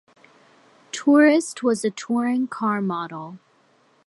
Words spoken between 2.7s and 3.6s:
model.